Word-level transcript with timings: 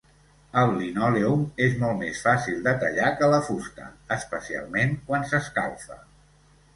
El 0.59 0.71
linòleum 0.75 1.41
és 1.65 1.75
molt 1.83 1.99
més 1.99 2.21
fàcil 2.27 2.57
de 2.67 2.73
tallar 2.83 3.11
que 3.19 3.29
la 3.33 3.41
fusta, 3.49 3.85
especialment 4.17 4.97
quan 5.11 5.27
s'escalfa. 5.33 5.99